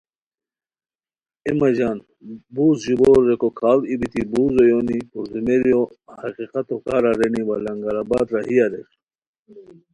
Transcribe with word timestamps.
اے 1.45 1.51
مہ 1.59 1.69
ژان 1.77 1.97
بوز 2.53 2.77
ژیبور 2.85 3.19
ریکو 3.27 3.49
کھاڑ 3.59 3.79
ای 3.89 3.95
بیتی 3.99 4.21
بوز 4.31 4.53
اویونی 4.59 4.97
پردومیریو 5.11 5.81
حقیقتو 6.21 6.75
کار 6.85 7.03
ارینی 7.09 7.41
وا 7.47 7.55
لنگرآباد 7.65 8.27
راہی 8.33 8.57
اریر 8.65 8.87